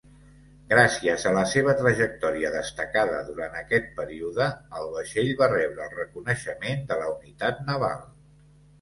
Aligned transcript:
Gràcies 0.69 1.25
a 1.31 1.33
la 1.37 1.43
seva 1.51 1.75
trajectòria 1.81 2.51
destacada 2.55 3.21
durant 3.29 3.59
aquest 3.61 3.93
període, 4.01 4.49
el 4.81 4.91
vaixell 4.97 5.33
va 5.45 5.53
rebre 5.57 5.89
el 5.89 5.97
reconeixement 6.03 6.87
de 6.93 7.03
la 7.05 7.17
Unitat 7.17 7.67
Naval. 7.73 8.07